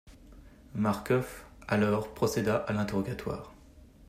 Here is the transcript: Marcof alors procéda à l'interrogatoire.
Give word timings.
Marcof 0.73 1.45
alors 1.67 2.11
procéda 2.11 2.55
à 2.55 2.73
l'interrogatoire. 2.73 3.53